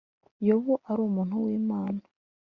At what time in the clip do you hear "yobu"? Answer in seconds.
0.47-0.73